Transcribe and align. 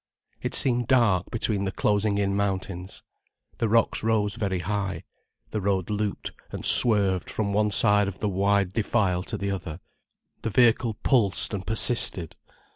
It 0.41 0.55
seemed 0.55 0.87
dark 0.87 1.29
between 1.29 1.65
the 1.65 1.71
closing 1.71 2.17
in 2.17 2.35
mountains. 2.35 3.03
The 3.59 3.69
rocks 3.69 4.01
rose 4.01 4.33
very 4.33 4.57
high, 4.57 5.03
the 5.51 5.61
road 5.61 5.91
looped 5.91 6.31
and 6.49 6.65
swerved 6.65 7.29
from 7.29 7.53
one 7.53 7.69
side 7.69 8.07
of 8.07 8.17
the 8.17 8.27
wide 8.27 8.73
defile 8.73 9.21
to 9.21 9.37
the 9.37 9.51
other, 9.51 9.79
the 10.41 10.49
vehicle 10.49 10.95
pulsed 11.03 11.53
and 11.53 11.67
persisted. 11.67 12.35